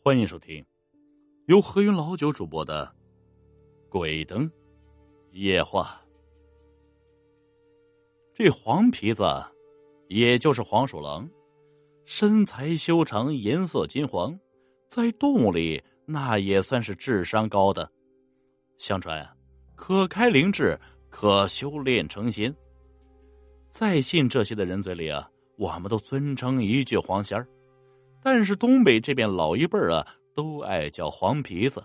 [0.00, 0.64] 欢迎收听
[1.46, 2.86] 由何云老九主播的
[3.90, 4.50] 《鬼灯
[5.32, 6.00] 夜话》。
[8.32, 9.24] 这黄皮子，
[10.06, 11.28] 也就是黄鼠狼，
[12.04, 14.38] 身材修长，颜色金黄，
[14.88, 17.90] 在动物里那也算是智商高的。
[18.78, 19.34] 相传啊，
[19.74, 20.78] 可开灵智，
[21.10, 22.54] 可修炼成仙。
[23.68, 27.46] 在信这些的人嘴里啊，我们都尊称一句黄仙儿。
[28.22, 31.84] 但是东北这边老一辈儿啊，都爱叫黄皮子。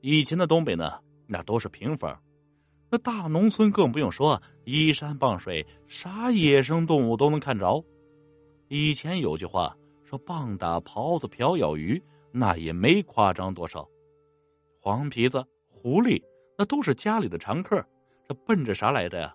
[0.00, 2.22] 以前的东北呢，那都是平房，
[2.90, 7.84] 那大农村更不用说，依山傍水，啥野生动物都能看着。
[8.68, 12.00] 以前有句话说：“棒打狍子，瓢舀鱼”，
[12.30, 13.88] 那也没夸张多少。
[14.80, 16.22] 黄皮子、狐狸，
[16.56, 17.84] 那都是家里的常客。
[18.28, 19.34] 这奔着啥来的呀？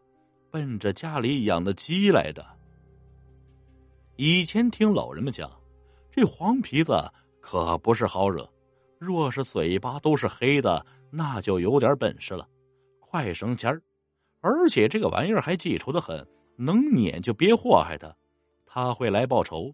[0.49, 2.45] 奔着家里养的鸡来的。
[4.15, 5.51] 以前听老人们讲。
[6.15, 6.93] 这黄皮子
[7.41, 8.47] 可不是好惹，
[8.99, 12.47] 若是嘴巴都是黑的，那就有点本事了，
[12.99, 13.81] 快升迁儿。
[14.39, 16.23] 而且这个玩意儿还记仇的很，
[16.55, 18.15] 能撵就别祸害他，
[18.63, 19.73] 他会来报仇。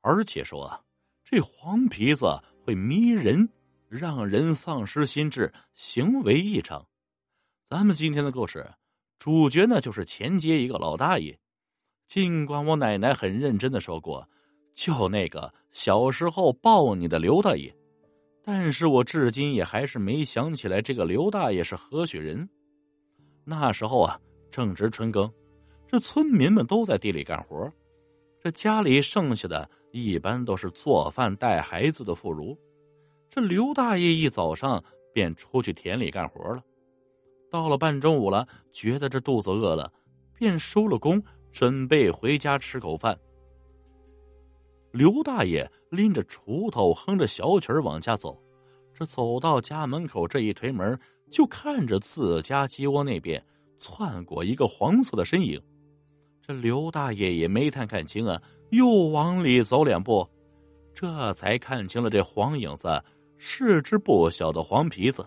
[0.00, 0.80] 而且说啊，
[1.22, 2.24] 这黄皮子
[2.64, 3.46] 会迷人，
[3.90, 6.82] 让人丧失心智，行为异常。
[7.68, 8.66] 咱们今天的故事
[9.18, 11.38] 主角呢，就是前街一个老大爷。
[12.08, 14.26] 尽管我奶奶很认真的说过。
[14.76, 17.74] 就那个小时候抱你的刘大爷，
[18.44, 22.46] 但是我至今也还是没想起来这个刘大爷是何许人。
[23.42, 25.32] 那时候啊，正值春耕，
[25.88, 27.72] 这村民们都在地里干活，
[28.38, 32.54] 这家里剩下的一般都是做饭带孩子的妇孺。
[33.30, 36.62] 这刘大爷一早上便出去田里干活了，
[37.50, 39.90] 到了半中午了，觉得这肚子饿了，
[40.34, 43.18] 便收了工，准备回家吃口饭。
[44.96, 48.40] 刘大爷拎着锄头，哼着小曲儿往家走。
[48.94, 50.98] 这走到家门口，这一推门，
[51.30, 53.44] 就看着自家鸡窝那边
[53.78, 55.60] 窜过一个黄色的身影。
[56.40, 60.26] 这刘大爷也没太看清啊，又往里走两步，
[60.94, 62.88] 这才看清了这黄影子
[63.36, 65.26] 是只不小的黄皮子。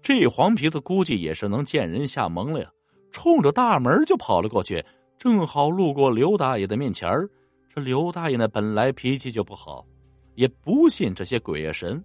[0.00, 2.72] 这黄皮子估计也是能见人下蒙了呀，
[3.10, 4.82] 冲着大门就跑了过去，
[5.18, 7.28] 正好路过刘大爷的面前儿。
[7.74, 9.86] 这刘大爷呢，本来脾气就不好，
[10.34, 12.04] 也不信这些鬼神，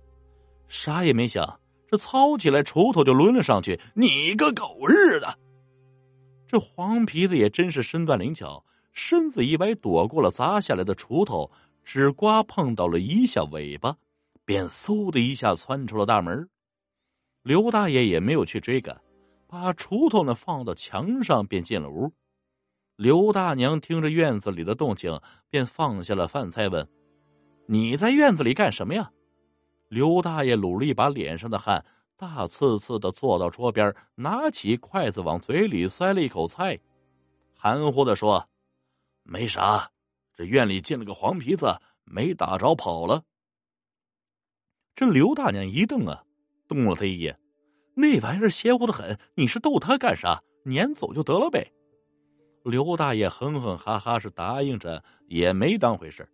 [0.69, 3.77] 啥也没想，这操起来锄头就抡了上去。
[3.94, 5.38] 你个狗日的！
[6.47, 8.63] 这黄皮子也真是身段灵巧，
[8.94, 11.51] 身子一歪躲过了砸下来的锄头，
[11.83, 13.94] 只刮碰到了一下尾巴，
[14.45, 16.47] 便嗖的一下窜出了大门。
[17.44, 19.01] 刘大爷也没有去追赶，
[19.47, 22.09] 把锄头呢放到墙上，便进了屋。
[22.97, 25.22] 刘大娘听着院子里的动静，
[25.52, 26.90] 便放下了饭菜，问
[27.69, 29.12] ：“你在院子里干什么呀？”
[29.88, 36.80] 刘大爷努力把脸上的汗，大刺刺的坐到桌边，拿起筷子往嘴里塞了一口菜，
[37.53, 38.50] 含糊的说
[39.22, 39.91] ：“没啥，
[40.36, 41.72] 这院里进了个黄皮子，
[42.03, 43.24] 没打着跑了。”
[44.96, 46.24] 这刘大娘一瞪啊，
[46.68, 47.40] 瞪了他一眼
[47.94, 50.41] ：“那玩意儿邪乎的很，你是逗他干啥？
[50.66, 51.72] 撵走就得了呗。”
[52.69, 56.28] 刘大爷哼哼哈哈是答应着，也没当回事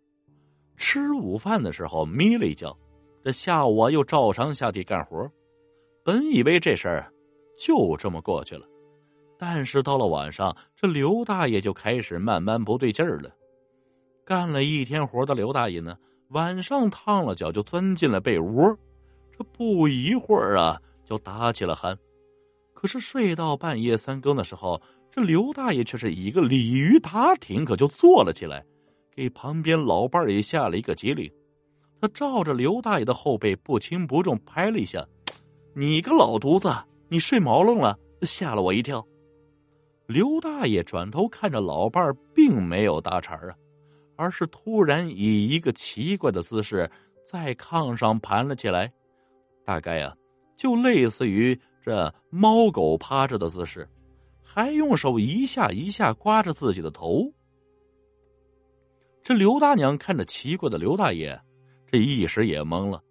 [0.76, 2.76] 吃午饭的时候眯了一觉，
[3.22, 5.30] 这下午又照常下地干活。
[6.04, 7.12] 本以为这事儿
[7.56, 8.66] 就这么过去了，
[9.38, 13.30] 但是到了晚上，这刘大爷就开始慢慢不对劲儿了。
[14.24, 15.96] 干了一天活的刘大爷呢，
[16.30, 18.76] 晚上烫了脚就钻进了被窝，
[19.38, 21.96] 这不一会儿啊就打起了鼾。
[22.72, 24.82] 可是睡到半夜三更的时候。
[25.14, 28.66] 这刘大爷却是一个鲤鱼打挺，可就坐了起来，
[29.14, 31.30] 给旁边老伴儿也下了一个急令。
[32.00, 35.06] 他照着刘大爷的后背不轻不重拍了一下
[35.72, 36.68] ：“你个老犊子，
[37.08, 39.06] 你睡毛愣了，吓了我一跳。”
[40.08, 43.54] 刘大爷转头看着老伴儿，并没有搭茬啊，
[44.16, 46.90] 而是突然以一个奇怪的姿势
[47.24, 48.92] 在炕上盘了起来，
[49.64, 50.12] 大概呀，
[50.56, 53.88] 就类似于这猫狗趴着的姿势。
[54.54, 57.28] 还用手一下一下刮着自己的头。
[59.20, 61.42] 这刘大娘看着奇怪的刘大爷，
[61.90, 63.02] 这一时也懵了，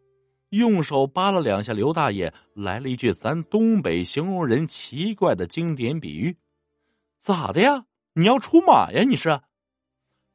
[0.51, 6.37] 用手扒了两下刘大爷，来了一句咱东北形容人奇怪的经典比喻
[7.19, 7.87] ：“咋的呀？
[8.13, 9.03] 你要出马呀？
[9.03, 9.41] 你是？”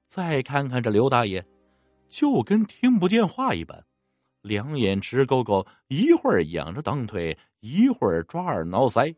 [0.08, 1.42] 再看看这刘大爷，
[2.10, 3.82] 就跟听不见话一般，
[4.42, 9.16] 两眼直勾勾，一会儿仰着当腿，一会儿抓耳挠腮。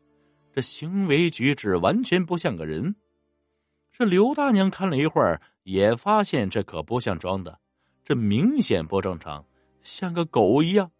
[0.53, 2.95] 这行为举止完全不像个人。
[3.91, 7.59] 这刘大娘看了一会儿，也发现这可不像装的。
[8.03, 9.45] 这明显不正常，
[9.83, 10.91] 像个狗一样。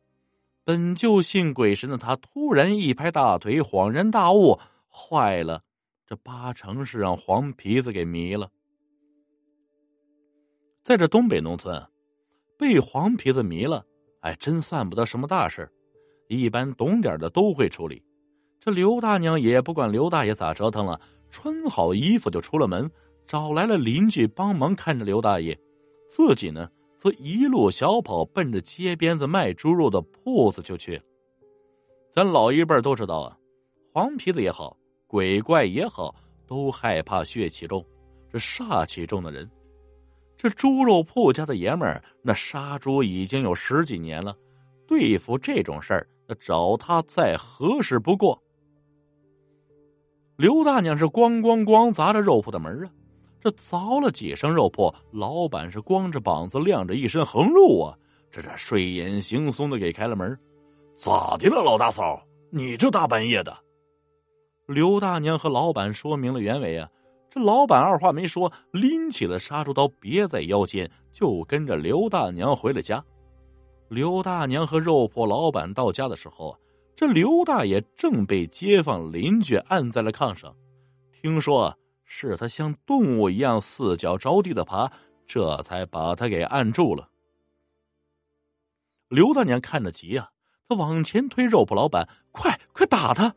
[0.63, 5.63] 本就信鬼神的他，突然一拍大腿，恍然大悟：坏了，
[6.05, 8.51] 这八成是让黄皮子给迷了。
[10.83, 11.87] 在这东北农村，
[12.57, 13.85] 被黄皮子迷了，
[14.19, 15.71] 哎，真算不得什么大事
[16.27, 18.03] 一般懂点的都会处理。
[18.63, 22.89] 这刘大娘也不管刘大爷咋折腾了，穿好衣服就出了门，
[23.25, 25.59] 找来了邻居帮忙看着刘大爷，
[26.07, 26.69] 自己呢。
[26.95, 31.01] 则一路小跑，奔着街边子卖猪肉的铺子就去。
[32.11, 33.35] 咱老一辈都知道啊，
[33.91, 34.77] 黄皮子也好，
[35.07, 36.13] 鬼怪也好，
[36.45, 37.83] 都害怕血气重、
[38.31, 39.49] 这煞气重的人。
[40.37, 44.37] 这猪肉铺家的爷们儿，那杀猪已经有十几年了，
[44.87, 48.39] 对付这种事儿，那找他再合适不过。
[50.41, 52.89] 刘大娘是咣咣咣砸着肉铺的门啊。
[53.39, 57.93] 这凿了几声肉铺，老板是光着膀子，晾着一身横肉啊！
[58.31, 60.35] 这这睡眼惺忪的给开了门，
[60.95, 62.19] 咋的了，老大嫂？
[62.49, 63.55] 你这大半夜的？
[64.65, 66.89] 刘大娘和老板说明了原委啊！
[67.29, 73.03] 这老板二话没说，拎起了杀猪刀，别在腰间，就跟着刘大娘回了家。
[73.89, 76.57] 刘大娘和肉铺老板到家的时候啊，
[76.95, 80.55] 这刘大爷正被街坊邻居按在了炕上，
[81.21, 81.77] 听说。
[82.13, 84.91] 是他像动物一样四脚着地的爬，
[85.25, 87.09] 这才把他给按住了。
[89.07, 90.29] 刘大娘看着急啊，
[90.67, 93.33] 他往前推肉铺老板：“快快打他！”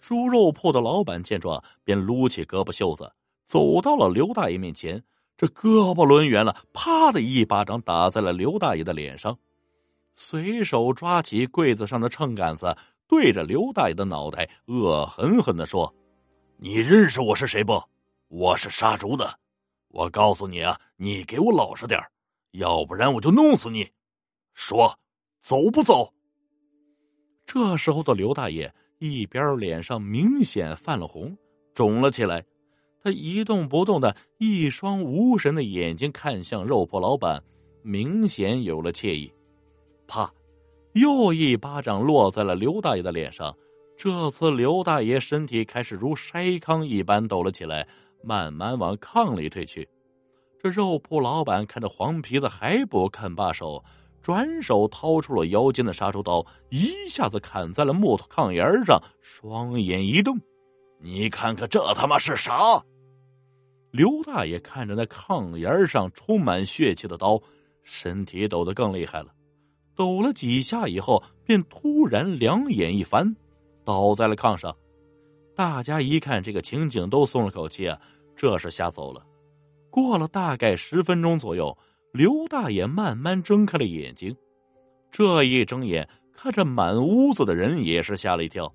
[0.00, 3.12] 猪肉铺的老板见状，便撸起胳膊袖子，
[3.44, 5.02] 走到了刘大爷面前。
[5.36, 9.36] 这胳膊抡圆了，啪的一巴掌打在了刘大爷的脸上，
[10.14, 12.76] 随手抓起柜子上的秤杆子，
[13.08, 15.92] 对着刘大爷的脑袋恶狠狠的说。
[16.56, 17.82] 你认识我是谁不？
[18.28, 19.38] 我是杀猪的。
[19.88, 22.00] 我告诉你啊，你给我老实点
[22.52, 23.90] 要不然我就弄死你。
[24.54, 24.98] 说
[25.40, 26.12] 走不走？
[27.44, 31.36] 这时候的刘大爷一边脸上明显泛了红，
[31.74, 32.44] 肿了起来，
[33.02, 37.42] 他一动不动的，一双无神的眼睛看向肉铺老板，
[37.82, 39.30] 明显有了惬意。
[40.06, 40.32] 啪，
[40.92, 43.54] 又一巴掌落在了刘大爷的脸上。
[43.96, 47.86] 这次刘大爷身体开始如筛糠一般抖了起来，
[48.22, 49.88] 慢慢往炕里退去。
[50.60, 53.84] 这肉铺老板看着黄皮子还不肯罢手，
[54.20, 60.40] 转手掏出了腰间的杀猪刀，一下子砍在了木头炕沿上，双眼一瞪
[61.00, 62.82] ：“你看看这他妈是啥？”
[63.92, 67.40] 刘大爷看着那炕沿上充满血气的刀，
[67.84, 69.28] 身体抖得更厉害了。
[69.94, 73.34] 抖了几下以后，便突然两眼一翻。
[73.84, 74.74] 倒在了炕上，
[75.54, 78.00] 大家一看这个情景，都松了口气啊，
[78.34, 79.24] 这是吓走了。
[79.90, 81.76] 过了大概十分钟左右，
[82.12, 84.34] 刘大爷慢慢睁开了眼睛，
[85.10, 88.72] 这一睁眼，看着满屋子的人，也是吓了一跳。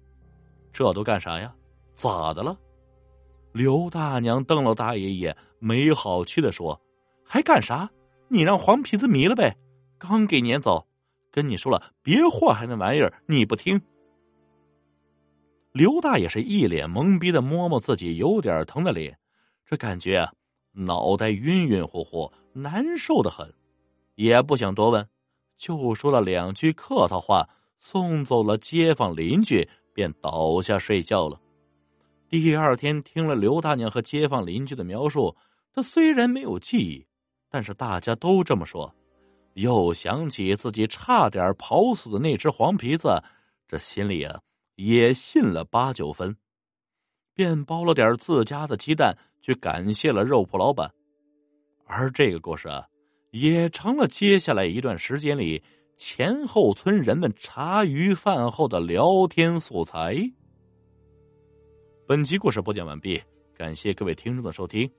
[0.72, 1.54] 这都干啥呀？
[1.96, 2.58] 咋的了？
[3.52, 6.80] 刘大娘瞪了大爷一眼，没好气的说
[7.26, 7.90] ：“还干啥？
[8.28, 9.58] 你让黄皮子迷了呗？
[9.98, 10.88] 刚给撵走，
[11.32, 13.82] 跟你说了，别祸害那玩意儿，你不听。”
[15.72, 19.18] 刘大爷是一脸懵逼的摸摸自己有点疼的脸，
[19.66, 20.34] 这感觉啊，
[20.72, 23.54] 脑袋晕晕乎乎，难受的很，
[24.16, 25.08] 也不想多问，
[25.58, 31.40] 就说了两句客套话，送走了街坊邻居，便倒下睡觉了。
[32.28, 35.36] 第二天听了刘大娘和街坊邻居的描述，
[35.72, 37.06] 他虽然没有记忆，
[37.48, 38.94] 但是大家都这么说，
[39.62, 43.22] 又想起自己差点跑死的那只黄皮子，
[43.68, 44.40] 这心里啊。
[44.76, 46.38] 也信了八九分，
[47.34, 50.90] 便包了点自家的鸡蛋去感谢了肉铺老板，
[51.86, 52.88] 而这个故事啊，
[53.32, 55.62] 也成了接下来一段时间里
[55.98, 60.16] 前后村人们茶余饭后的聊天素材。
[62.08, 63.22] 本集故事播讲完毕，
[63.54, 64.90] 感谢各位听众的收听。